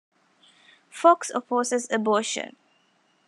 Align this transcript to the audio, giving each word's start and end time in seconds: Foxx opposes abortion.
Foxx 0.89 1.29
opposes 1.29 1.85
abortion. 1.91 2.55